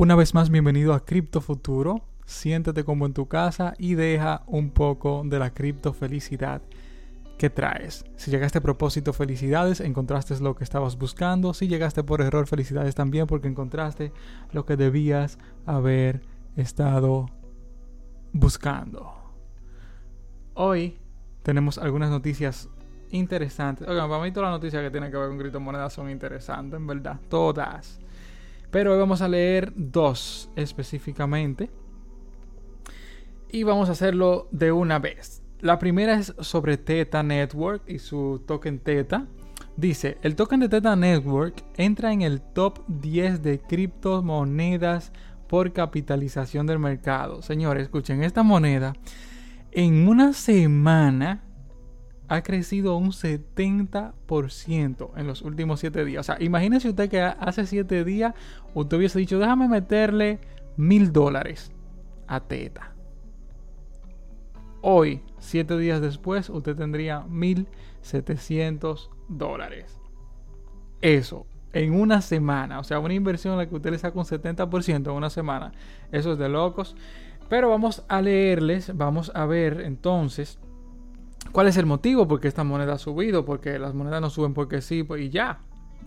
Una 0.00 0.14
vez 0.14 0.32
más, 0.32 0.48
bienvenido 0.48 0.94
a 0.94 1.04
Cripto 1.04 1.42
Futuro. 1.42 2.00
Siéntete 2.24 2.84
como 2.84 3.04
en 3.04 3.12
tu 3.12 3.28
casa 3.28 3.74
y 3.76 3.96
deja 3.96 4.44
un 4.46 4.70
poco 4.70 5.20
de 5.26 5.38
la 5.38 5.52
cripto 5.52 5.92
felicidad 5.92 6.62
que 7.36 7.50
traes. 7.50 8.06
Si 8.16 8.30
llegaste 8.30 8.56
a 8.56 8.62
propósito, 8.62 9.12
felicidades, 9.12 9.78
encontraste 9.80 10.40
lo 10.40 10.56
que 10.56 10.64
estabas 10.64 10.96
buscando. 10.96 11.52
Si 11.52 11.68
llegaste 11.68 12.02
por 12.02 12.22
error, 12.22 12.46
felicidades 12.46 12.94
también 12.94 13.26
porque 13.26 13.48
encontraste 13.48 14.10
lo 14.52 14.64
que 14.64 14.78
debías 14.78 15.38
haber 15.66 16.22
estado 16.56 17.26
buscando. 18.32 19.12
Hoy 20.54 20.98
tenemos 21.42 21.76
algunas 21.76 22.08
noticias 22.08 22.70
interesantes. 23.10 23.86
Para 23.86 24.18
mí 24.18 24.32
todas 24.32 24.50
las 24.50 24.58
noticias 24.58 24.82
que 24.82 24.90
tienen 24.90 25.10
que 25.10 25.18
ver 25.18 25.28
con 25.28 25.36
criptomonedas 25.36 25.92
son 25.92 26.08
interesantes, 26.08 26.80
en 26.80 26.86
verdad. 26.86 27.20
Todas. 27.28 28.00
Pero 28.70 28.92
hoy 28.92 28.98
vamos 28.98 29.20
a 29.20 29.28
leer 29.28 29.72
dos 29.74 30.50
específicamente. 30.56 31.70
Y 33.50 33.64
vamos 33.64 33.88
a 33.88 33.92
hacerlo 33.92 34.48
de 34.52 34.70
una 34.70 34.98
vez. 34.98 35.42
La 35.60 35.78
primera 35.78 36.14
es 36.14 36.34
sobre 36.40 36.76
Teta 36.76 37.22
Network 37.22 37.82
y 37.88 37.98
su 37.98 38.42
token 38.46 38.78
Teta. 38.78 39.26
Dice, 39.76 40.18
el 40.22 40.36
token 40.36 40.60
de 40.60 40.68
Teta 40.68 40.94
Network 40.94 41.64
entra 41.76 42.12
en 42.12 42.22
el 42.22 42.40
top 42.40 42.80
10 42.86 43.42
de 43.42 43.60
criptomonedas 43.60 45.12
por 45.48 45.72
capitalización 45.72 46.66
del 46.66 46.78
mercado. 46.78 47.42
Señores, 47.42 47.84
escuchen, 47.84 48.22
esta 48.22 48.42
moneda 48.42 48.94
en 49.72 50.08
una 50.08 50.32
semana 50.32 51.42
ha 52.30 52.42
crecido 52.42 52.96
un 52.96 53.10
70% 53.10 55.10
en 55.16 55.26
los 55.26 55.42
últimos 55.42 55.80
7 55.80 56.04
días. 56.04 56.20
O 56.20 56.24
sea, 56.32 56.40
imagínese 56.40 56.90
usted 56.90 57.10
que 57.10 57.20
hace 57.20 57.66
7 57.66 58.04
días 58.04 58.34
usted 58.72 58.98
hubiese 58.98 59.18
dicho, 59.18 59.40
déjame 59.40 59.66
meterle 59.66 60.38
mil 60.76 61.12
dólares 61.12 61.72
a 62.28 62.38
Teta. 62.38 62.92
Hoy, 64.80 65.24
7 65.40 65.76
días 65.76 66.00
después, 66.00 66.50
usted 66.50 66.76
tendría 66.76 67.22
1700 67.22 69.10
dólares. 69.28 69.98
Eso, 71.02 71.46
en 71.72 72.00
una 72.00 72.20
semana. 72.20 72.78
O 72.78 72.84
sea, 72.84 73.00
una 73.00 73.14
inversión 73.14 73.54
en 73.54 73.58
la 73.58 73.68
que 73.68 73.74
usted 73.74 73.90
le 73.90 73.98
saca 73.98 74.16
un 74.16 74.24
70% 74.24 75.10
en 75.10 75.10
una 75.10 75.30
semana. 75.30 75.72
Eso 76.12 76.30
es 76.30 76.38
de 76.38 76.48
locos. 76.48 76.94
Pero 77.48 77.70
vamos 77.70 78.04
a 78.06 78.22
leerles, 78.22 78.96
vamos 78.96 79.32
a 79.34 79.46
ver 79.46 79.80
entonces 79.80 80.60
¿Cuál 81.52 81.66
es 81.66 81.76
el 81.76 81.86
motivo? 81.86 82.28
Porque 82.28 82.46
esta 82.46 82.62
moneda 82.62 82.94
ha 82.94 82.98
subido, 82.98 83.44
porque 83.44 83.78
las 83.78 83.92
monedas 83.92 84.20
no 84.20 84.30
suben 84.30 84.54
porque 84.54 84.80
sí, 84.80 85.02
pues, 85.02 85.22
y 85.22 85.30
ya. 85.30 85.58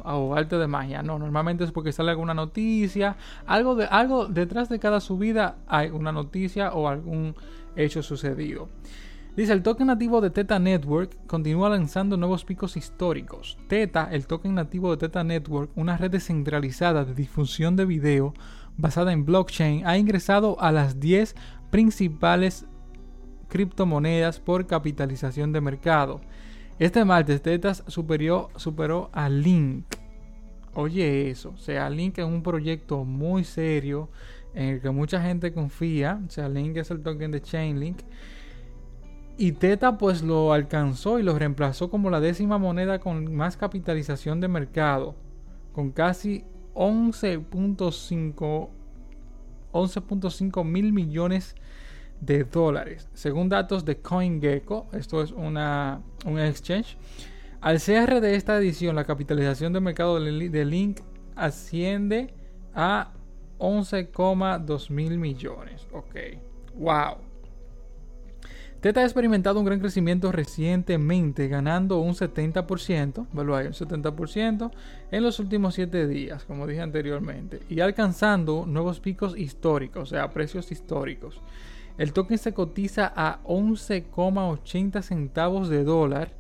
O 0.06 0.36
arte 0.36 0.58
de 0.58 0.68
magia. 0.68 1.04
No, 1.04 1.20
normalmente 1.20 1.66
es 1.66 1.72
porque 1.72 1.92
sale 1.92 2.12
alguna 2.12 2.34
noticia. 2.34 3.18
Algo, 3.46 3.76
de, 3.76 3.86
algo 3.86 4.28
detrás 4.28 4.70
de 4.70 4.80
cada 4.80 5.02
subida 5.02 5.58
hay 5.68 5.90
una 5.90 6.12
noticia 6.12 6.72
o 6.74 6.88
algún 6.88 7.36
hecho 7.76 8.02
sucedido. 8.02 8.70
Dice, 9.36 9.52
el 9.52 9.64
token 9.64 9.88
nativo 9.88 10.22
de 10.22 10.30
Teta 10.30 10.60
Network 10.60 11.26
continúa 11.28 11.70
lanzando 11.70 12.16
nuevos 12.18 12.46
picos 12.46 12.78
históricos. 12.78 13.58
Teta, 13.68 14.10
el 14.12 14.28
token 14.28 14.56
nativo 14.56 14.92
de 14.92 14.98
Teta 14.98 15.24
Network, 15.24 15.72
una 15.76 15.98
red 15.98 16.12
descentralizada 16.12 17.04
de 17.04 17.16
difusión 17.16 17.76
de 17.76 17.86
video 17.86 18.34
basada 18.78 19.12
en 19.12 19.26
blockchain, 19.26 19.86
ha 19.86 19.98
ingresado 19.98 20.60
a 20.62 20.72
las 20.72 21.00
10 21.00 21.36
principales 21.70 22.68
criptomonedas 23.54 24.40
por 24.40 24.66
capitalización 24.66 25.54
de 25.54 25.62
mercado. 25.62 26.22
Este 26.80 27.06
martes 27.06 27.40
Tetas 27.44 27.84
superó, 27.86 28.50
superó 28.56 29.12
a 29.14 29.30
Link. 29.30 29.86
Oye 30.73 31.30
eso, 31.30 31.52
o 31.52 31.58
sea, 31.58 31.88
Link 31.92 32.18
es 32.18 32.26
un 32.26 32.42
proyecto 32.42 33.06
muy 33.06 33.44
serio 33.44 34.09
en 34.56 34.70
el 34.70 34.81
que 34.81 34.90
mucha 34.90 35.22
gente 35.22 35.54
confía. 35.54 36.20
O 36.26 36.31
sea, 36.31 36.50
Link 36.50 36.78
es 36.78 36.90
el 36.90 37.04
token 37.04 37.30
de 37.30 37.44
Chainlink. 37.44 38.00
Y 39.38 39.52
Teta 39.52 40.00
pues 40.00 40.24
lo 40.24 40.52
alcanzó 40.52 41.20
y 41.20 41.24
lo 41.24 41.38
reemplazó 41.38 41.91
como 41.91 42.09
la 42.09 42.20
décima 42.20 42.58
moneda 42.58 42.97
con 42.97 43.35
más 43.35 43.56
capitalización 43.56 44.41
de 44.41 44.47
mercado. 44.47 45.14
Con 45.74 45.91
casi 45.91 46.44
11.5 46.74 48.70
11.5 49.74 50.64
mil 50.66 50.91
millones 50.91 51.56
de 51.56 51.64
dólares. 52.51 53.09
Según 53.13 53.50
datos 53.50 53.85
de 53.85 53.97
CoinGecko, 53.97 54.88
esto 54.94 55.22
es 55.22 55.31
una, 55.31 56.01
un 56.25 56.39
exchange, 56.39 56.97
al 57.61 57.79
cierre 57.79 58.19
de 58.19 58.35
esta 58.35 58.57
edición, 58.57 58.95
la 58.95 59.06
capitalización 59.06 59.72
de 59.72 59.79
mercado 59.79 60.19
de 60.19 60.66
Link 60.66 61.00
asciende 61.35 62.34
a 62.75 63.13
11,2 63.57 64.89
mil 64.89 65.17
millones. 65.17 65.88
Ok, 65.94 66.16
wow. 66.75 67.16
Teta 68.81 69.00
ha 69.00 69.03
experimentado 69.05 69.59
un 69.59 69.66
gran 69.66 69.79
crecimiento 69.79 70.29
recientemente, 70.34 71.47
ganando 71.47 72.00
un 72.00 72.16
70%, 72.16 73.28
¿verdad? 73.31 73.67
un 73.67 73.72
70% 73.72 74.72
en 75.09 75.23
los 75.23 75.40
últimos 75.40 75.75
7 75.75 76.05
días, 76.05 76.44
como 76.44 76.67
dije 76.67 76.81
anteriormente, 76.81 77.61
y 77.69 77.79
alcanzando 77.79 78.66
nuevos 78.67 79.00
picos 79.00 79.38
históricos, 79.38 80.03
o 80.03 80.05
sea, 80.07 80.31
precios 80.31 80.69
históricos. 80.69 81.40
El 81.98 82.14
token 82.14 82.38
se 82.38 82.54
cotiza 82.54 83.12
a 83.16 83.44
11,80 83.44 85.02
centavos 85.02 85.70
de 85.70 85.84
dólar 85.84 86.31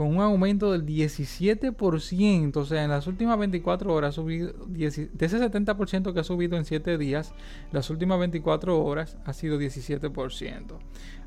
con 0.00 0.08
un 0.08 0.22
aumento 0.22 0.72
del 0.72 0.86
17%, 0.86 2.56
o 2.56 2.64
sea, 2.64 2.84
en 2.84 2.90
las 2.90 3.06
últimas 3.06 3.38
24 3.38 3.92
horas 3.92 4.14
ha 4.14 4.16
subido 4.16 4.54
de 4.66 4.86
ese 4.86 5.10
70% 5.12 6.14
que 6.14 6.20
ha 6.20 6.24
subido 6.24 6.56
en 6.56 6.64
7 6.64 6.96
días, 6.96 7.34
las 7.70 7.90
últimas 7.90 8.18
24 8.18 8.82
horas 8.82 9.18
ha 9.26 9.34
sido 9.34 9.60
17%. 9.60 10.78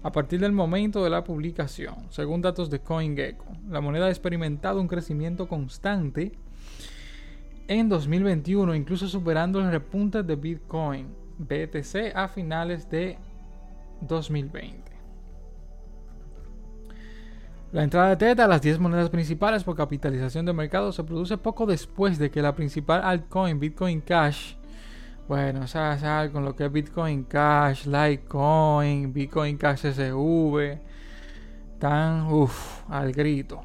A 0.01 0.11
partir 0.11 0.39
del 0.39 0.53
momento 0.53 1.03
de 1.03 1.11
la 1.11 1.23
publicación, 1.23 1.95
según 2.09 2.41
datos 2.41 2.71
de 2.71 2.79
CoinGecko, 2.79 3.45
la 3.69 3.79
moneda 3.79 4.07
ha 4.07 4.09
experimentado 4.09 4.81
un 4.81 4.87
crecimiento 4.87 5.47
constante 5.47 6.31
en 7.67 7.89
2021, 7.89 8.73
incluso 8.73 9.07
superando 9.07 9.59
el 9.59 9.69
repunte 9.69 10.23
de 10.23 10.35
Bitcoin 10.35 11.07
BTC 11.37 12.15
a 12.15 12.27
finales 12.27 12.89
de 12.89 13.19
2020. 14.07 14.93
La 17.73 17.83
entrada 17.83 18.09
de 18.09 18.17
Teta 18.17 18.45
a 18.45 18.47
las 18.47 18.61
10 18.61 18.77
monedas 18.77 19.09
principales 19.09 19.63
por 19.63 19.75
capitalización 19.75 20.45
de 20.45 20.53
mercado 20.53 20.91
se 20.91 21.03
produce 21.03 21.39
poco 21.39 21.65
después 21.65 22.19
de 22.19 22.29
que 22.29 22.41
la 22.41 22.53
principal 22.53 23.01
altcoin 23.03 23.59
Bitcoin 23.59 24.01
Cash, 24.01 24.53
bueno, 25.27 25.61
o 25.61 25.67
sea, 25.67 26.29
con 26.31 26.45
lo 26.45 26.55
que 26.55 26.65
es 26.65 26.71
Bitcoin 26.71 27.23
Cash, 27.23 27.87
Litecoin, 27.87 29.11
Bitcoin 29.11 29.57
Cash 29.57 29.87
SV, 29.87 30.79
tan 31.79 32.27
uff, 32.31 32.83
al 32.89 33.11
grito, 33.11 33.63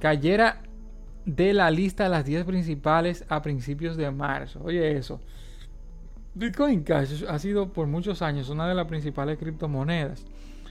cayera 0.00 0.60
de 1.24 1.54
la 1.54 1.70
lista 1.70 2.02
de 2.02 2.10
las 2.10 2.24
10 2.24 2.44
principales 2.44 3.24
a 3.28 3.40
principios 3.42 3.96
de 3.96 4.10
marzo. 4.10 4.60
Oye, 4.64 4.96
eso. 4.96 5.20
Bitcoin 6.36 6.82
Cash 6.82 7.24
ha 7.28 7.38
sido 7.38 7.72
por 7.72 7.86
muchos 7.86 8.20
años 8.20 8.48
una 8.48 8.68
de 8.68 8.74
las 8.74 8.88
principales 8.88 9.38
criptomonedas. 9.38 10.24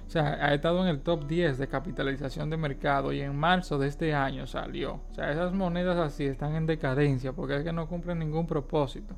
O 0.06 0.10
sea, 0.10 0.34
ha 0.34 0.54
estado 0.54 0.82
en 0.84 0.90
el 0.90 1.00
top 1.00 1.26
10 1.26 1.58
de 1.58 1.70
capitalización 1.70 2.50
de 2.50 2.58
mercado 2.58 3.14
y 3.14 3.22
en 3.22 3.34
marzo 3.34 3.78
de 3.78 3.88
este 3.88 4.14
año 4.14 4.46
salió. 4.46 5.00
O 5.12 5.16
sea, 5.16 5.32
esas 5.32 5.54
monedas 5.54 5.98
así 5.98 6.26
están 6.26 6.56
en 6.56 6.66
decadencia 6.66 7.32
porque 7.32 7.56
es 7.56 7.64
que 7.64 7.72
no 7.72 7.88
cumplen 7.88 8.20
ningún 8.20 8.46
propósito. 8.46 9.16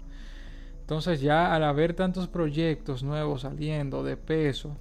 Entonces 0.82 1.20
ya 1.20 1.54
al 1.56 1.64
haber 1.64 1.96
tantos 1.96 2.28
proyectos 2.28 3.02
nuevos 3.02 3.42
saliendo 3.42 4.04
de 4.04 4.16
peso, 4.16 4.78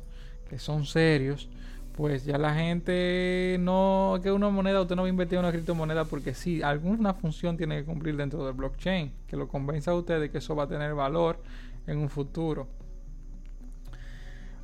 que 0.50 0.58
son 0.58 0.84
serios, 0.84 1.48
pues 1.96 2.24
ya 2.24 2.38
la 2.38 2.54
gente 2.54 3.56
no, 3.60 4.18
que 4.20 4.32
una 4.32 4.50
moneda, 4.50 4.80
usted 4.80 4.96
no 4.96 5.02
va 5.02 5.06
a 5.06 5.10
invertir 5.10 5.38
en 5.38 5.44
una 5.44 5.52
criptomoneda 5.52 6.04
porque 6.04 6.34
sí, 6.34 6.60
alguna 6.60 7.14
función 7.14 7.56
tiene 7.56 7.78
que 7.78 7.84
cumplir 7.84 8.16
dentro 8.16 8.44
del 8.44 8.54
blockchain, 8.54 9.12
que 9.28 9.36
lo 9.36 9.46
convenza 9.46 9.92
a 9.92 9.94
usted 9.94 10.20
de 10.20 10.30
que 10.30 10.38
eso 10.38 10.56
va 10.56 10.64
a 10.64 10.68
tener 10.68 10.92
valor 10.94 11.38
en 11.86 11.98
un 11.98 12.08
futuro. 12.08 12.66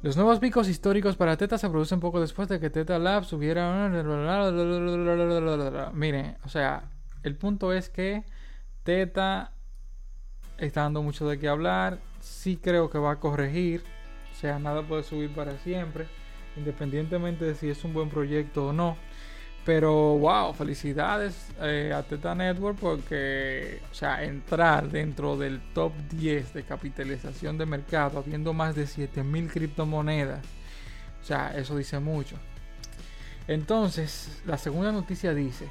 Los 0.02 0.16
nuevos 0.16 0.40
picos 0.40 0.68
históricos 0.68 1.16
para 1.16 1.36
Teta 1.36 1.56
se 1.56 1.68
producen 1.68 2.00
poco 2.00 2.20
después 2.20 2.48
de 2.48 2.58
que 2.58 2.68
Teta 2.68 2.98
Labs 2.98 3.32
hubiera... 3.32 3.88
Miren, 5.92 6.36
o 6.44 6.48
sea, 6.48 6.90
el 7.22 7.36
punto 7.36 7.72
es 7.72 7.90
que 7.90 8.24
Teta 8.82 9.52
está 10.58 10.82
dando 10.82 11.02
mucho 11.02 11.28
de 11.28 11.38
qué 11.38 11.48
hablar. 11.48 12.00
Sí 12.20 12.56
creo 12.56 12.90
que 12.90 12.98
va 12.98 13.12
a 13.12 13.20
corregir. 13.20 13.84
O 14.32 14.34
sea, 14.34 14.58
nada 14.58 14.82
puede 14.82 15.02
subir 15.04 15.32
para 15.32 15.56
siempre 15.58 16.08
independientemente 16.56 17.44
de 17.44 17.54
si 17.54 17.68
es 17.68 17.84
un 17.84 17.92
buen 17.92 18.08
proyecto 18.08 18.68
o 18.68 18.72
no. 18.72 18.96
Pero 19.64 20.18
wow, 20.18 20.54
felicidades 20.54 21.34
eh, 21.60 21.92
a 21.94 22.02
Teta 22.02 22.34
Network 22.34 22.78
porque, 22.78 23.80
o 23.90 23.94
sea, 23.94 24.24
entrar 24.24 24.90
dentro 24.90 25.36
del 25.36 25.60
top 25.74 25.92
10 26.12 26.54
de 26.54 26.62
capitalización 26.62 27.58
de 27.58 27.66
mercado, 27.66 28.18
habiendo 28.18 28.54
más 28.54 28.74
de 28.74 28.86
7000 28.86 29.50
criptomonedas, 29.50 30.44
o 31.22 31.24
sea, 31.24 31.54
eso 31.56 31.76
dice 31.76 31.98
mucho. 31.98 32.36
Entonces, 33.48 34.40
la 34.46 34.56
segunda 34.56 34.92
noticia 34.92 35.34
dice: 35.34 35.68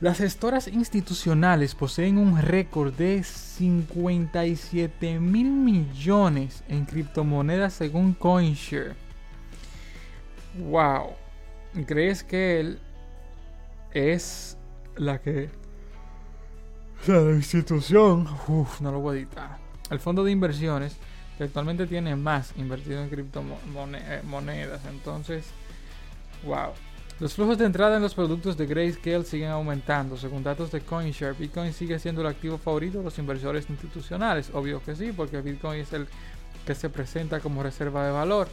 Las 0.00 0.18
gestoras 0.18 0.68
institucionales 0.68 1.74
poseen 1.74 2.18
un 2.18 2.40
récord 2.40 2.92
de 2.92 3.22
57 3.22 5.20
mil 5.20 5.50
millones 5.50 6.64
en 6.68 6.84
criptomonedas 6.84 7.72
según 7.72 8.12
CoinShare. 8.12 9.01
Wow. 10.54 11.14
¿Crees 11.86 12.22
que 12.22 12.60
él 12.60 12.78
es 13.92 14.56
la 14.96 15.20
que... 15.20 15.50
La 17.06 17.32
institución... 17.32 18.28
Uf, 18.46 18.80
no 18.80 18.92
lo 18.92 19.00
voy 19.00 19.16
a 19.16 19.20
editar. 19.20 19.58
El 19.90 19.98
fondo 19.98 20.22
de 20.22 20.30
inversiones 20.30 20.96
que 21.36 21.44
actualmente 21.44 21.86
tiene 21.86 22.14
más 22.14 22.52
invertido 22.56 23.02
en 23.02 23.08
criptomonedas. 23.08 24.84
Entonces, 24.86 25.46
wow. 26.44 26.72
Los 27.20 27.34
flujos 27.34 27.56
de 27.56 27.66
entrada 27.66 27.96
en 27.96 28.02
los 28.02 28.14
productos 28.14 28.56
de 28.56 28.66
Grayscale 28.66 29.24
siguen 29.24 29.50
aumentando. 29.50 30.16
Según 30.16 30.42
datos 30.42 30.72
de 30.72 30.80
CoinShare, 30.80 31.34
Bitcoin 31.38 31.72
sigue 31.72 31.98
siendo 31.98 32.20
el 32.20 32.26
activo 32.26 32.58
favorito 32.58 32.98
de 32.98 33.04
los 33.04 33.18
inversores 33.18 33.70
institucionales. 33.70 34.50
Obvio 34.52 34.82
que 34.82 34.96
sí, 34.96 35.12
porque 35.12 35.40
Bitcoin 35.40 35.80
es 35.80 35.92
el 35.92 36.08
que 36.66 36.74
se 36.74 36.90
presenta 36.90 37.40
como 37.40 37.62
reserva 37.62 38.04
de 38.04 38.12
valor. 38.12 38.48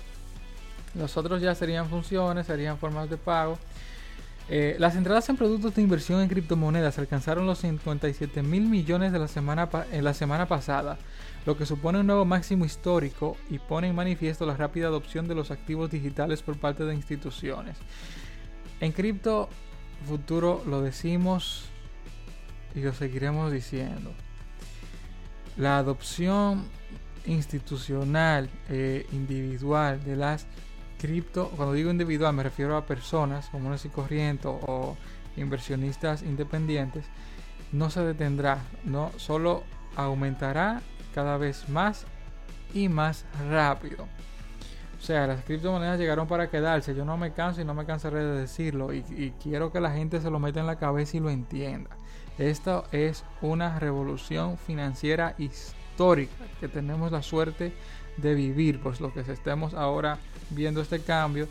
Los 0.96 1.18
otros 1.18 1.42
ya 1.42 1.56
serían 1.56 1.90
funciones, 1.90 2.48
serían 2.48 2.78
formas 2.78 3.10
de 3.10 3.18
pago. 3.18 3.58
Eh, 4.52 4.76
las 4.80 4.96
entradas 4.96 5.30
en 5.30 5.38
productos 5.38 5.76
de 5.76 5.84
inversión 5.84 6.22
en 6.22 6.28
criptomonedas 6.28 6.98
alcanzaron 6.98 7.46
los 7.46 7.60
57 7.60 8.42
mil 8.42 8.64
millones 8.64 9.12
de 9.12 9.20
la 9.20 9.28
semana 9.28 9.70
en 9.92 10.04
la 10.04 10.16
semana 10.16 10.48
pasada, 10.48 10.98
lo 11.46 11.56
que 11.56 11.68
supone 11.68 12.00
un 12.00 12.08
nuevo 12.08 12.26
máximo 12.26 12.66
histórico 12.66 13.38
y 13.52 13.60
pone 13.60 13.90
en 13.90 13.96
manifiesto 13.96 14.48
la 14.48 14.58
rápida 14.58 14.88
adopción 14.88 15.28
de 15.28 15.36
los 15.36 15.52
activos 15.52 15.92
digitales 15.92 16.42
por 16.42 16.58
parte 16.58 16.84
de 16.84 16.96
instituciones. 16.96 17.78
En 18.80 18.92
cripto 18.92 19.50
futuro 20.08 20.64
lo 20.66 20.82
decimos 20.82 21.66
y 22.74 22.82
lo 22.82 22.94
seguiremos 22.94 23.52
diciendo. 23.52 24.14
La 25.58 25.78
adopción 25.78 26.66
institucional 27.26 28.50
e 28.70 29.06
individual 29.12 30.04
de 30.04 30.16
las 30.16 30.48
cripto, 31.00 31.50
cuando 31.56 31.74
digo 31.74 31.90
individual 31.90 32.34
me 32.34 32.44
refiero 32.44 32.78
a 32.78 32.86
personas 32.86 33.50
comunes 33.50 33.86
y 33.86 33.90
corrientes 33.90 34.46
o 34.46 34.96
inversionistas 35.38 36.22
independientes, 36.22 37.06
no 37.72 37.90
se 37.90 38.02
detendrá, 38.02 38.60
no 38.84 39.12
solo 39.18 39.64
aumentará 39.96 40.82
cada 41.16 41.38
vez 41.38 41.70
más 41.70 42.06
y 42.74 42.90
más 42.90 43.26
rápido. 43.50 44.08
O 45.00 45.02
sea, 45.02 45.28
las 45.28 45.44
criptomonedas 45.44 45.98
llegaron 45.98 46.28
para 46.28 46.50
quedarse. 46.50 46.94
Yo 46.94 47.06
no 47.06 47.18
me 47.18 47.32
canso 47.32 47.62
y 47.62 47.66
no 47.66 47.74
me 47.74 47.86
cansaré 47.86 48.22
de 48.24 48.42
decirlo. 48.42 48.94
Y, 48.94 48.98
y, 49.10 49.34
quiero 49.42 49.72
que 49.72 49.80
la 49.80 49.92
gente 49.92 50.20
se 50.20 50.30
lo 50.30 50.40
meta 50.40 50.60
en 50.60 50.68
la 50.68 50.78
cabeza 50.78 51.16
y 51.16 51.22
lo 51.22 51.30
entienda. 51.30 51.92
Esto 52.38 52.84
es 52.92 53.24
una 53.42 53.80
revolución 53.80 54.58
financiera 54.58 55.36
histórica 55.38 56.34
que 56.60 56.68
tenemos 56.68 57.12
la 57.12 57.22
suerte 57.22 57.66
de 57.66 57.74
vivir. 58.20 58.80
Pues 58.80 59.02
lo 59.02 59.14
que 59.14 59.22
estemos 59.22 59.74
ahora 59.74 60.18
viendo 60.50 60.82
este 60.82 61.00
cambio, 61.00 61.48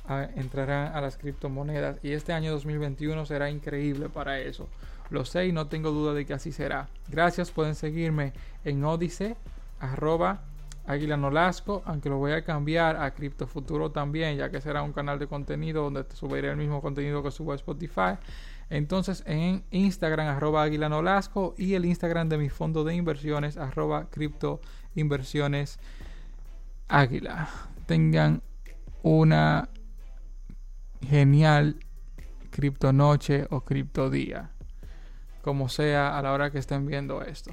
ah, 0.06 0.28
entrarán 0.36 0.94
a 0.94 1.00
las 1.00 1.16
criptomonedas. 1.16 1.98
Y 2.04 2.12
este 2.12 2.32
año 2.32 2.52
2021 2.52 3.26
será 3.26 3.50
increíble 3.50 4.08
para 4.08 4.38
eso. 4.38 4.68
Lo 5.10 5.24
sé 5.24 5.46
y 5.46 5.52
no 5.52 5.66
tengo 5.66 5.90
duda 5.90 6.14
de 6.14 6.24
que 6.24 6.34
así 6.34 6.52
será. 6.52 6.88
Gracias, 7.08 7.50
pueden 7.50 7.74
seguirme 7.74 8.32
en 8.64 8.84
Odise, 8.84 9.36
arroba 9.80 10.40
Águila 10.88 11.18
Nolasco, 11.18 11.82
aunque 11.84 12.08
lo 12.08 12.16
voy 12.16 12.32
a 12.32 12.42
cambiar 12.42 12.96
a 12.96 13.12
Cripto 13.12 13.46
Futuro 13.46 13.90
también, 13.90 14.38
ya 14.38 14.50
que 14.50 14.62
será 14.62 14.82
un 14.82 14.94
canal 14.94 15.18
de 15.18 15.26
contenido 15.26 15.82
donde 15.82 16.06
subiré 16.14 16.48
el 16.50 16.56
mismo 16.56 16.80
contenido 16.80 17.22
que 17.22 17.30
subo 17.30 17.52
a 17.52 17.56
Spotify. 17.56 18.16
Entonces 18.70 19.22
en 19.26 19.64
Instagram 19.70 20.28
arroba 20.28 20.62
Águila 20.62 20.88
Nolasco 20.88 21.54
y 21.58 21.74
el 21.74 21.84
Instagram 21.84 22.30
de 22.30 22.38
mi 22.38 22.48
fondo 22.48 22.84
de 22.84 22.94
inversiones 22.94 23.58
arroba 23.58 24.08
Cripto 24.08 24.62
Inversiones 24.94 25.78
Águila. 26.88 27.50
Tengan 27.84 28.42
una 29.02 29.68
genial 31.06 31.76
cripto 32.50 32.94
noche 32.94 33.46
o 33.50 33.60
cripto 33.60 34.08
día, 34.08 34.52
como 35.42 35.68
sea 35.68 36.18
a 36.18 36.22
la 36.22 36.32
hora 36.32 36.50
que 36.50 36.58
estén 36.58 36.86
viendo 36.86 37.22
esto. 37.22 37.50